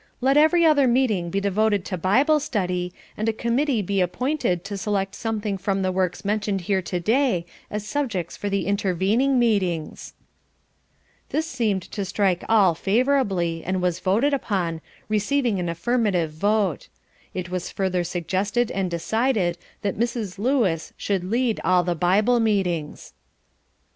"Let 0.19 0.35
every 0.35 0.65
other 0.65 0.87
meeting 0.87 1.29
be 1.29 1.39
devoted 1.39 1.85
to 1.85 1.95
Bible 1.95 2.39
study, 2.39 2.91
and 3.15 3.29
a 3.29 3.31
committee 3.31 3.83
be 3.83 4.01
appointed 4.01 4.63
to 4.63 4.75
select 4.75 5.13
something 5.13 5.59
from 5.59 5.83
the 5.83 5.91
works 5.91 6.25
mentioned 6.25 6.61
here 6.61 6.81
to 6.81 6.99
day 6.99 7.45
as 7.69 7.85
subjects 7.87 8.35
for 8.35 8.49
the 8.49 8.65
intervening 8.65 9.37
meetings." 9.37 10.15
This 11.29 11.45
seemed 11.45 11.83
to 11.91 12.03
strike 12.03 12.43
all 12.49 12.73
favourably, 12.73 13.63
and 13.63 13.79
was 13.79 13.99
voted 13.99 14.33
upon, 14.33 14.81
receiving 15.07 15.59
an 15.59 15.69
affirmative 15.69 16.31
vote. 16.31 16.87
It 17.35 17.51
was 17.51 17.69
further 17.69 18.03
suggested 18.03 18.71
and 18.71 18.89
decided 18.89 19.55
that 19.83 19.99
Mrs. 19.99 20.39
Lewis 20.39 20.93
should 20.97 21.23
lead 21.23 21.59
all 21.63 21.83
the 21.83 21.93
Bible 21.93 22.39
meetings. 22.39 23.13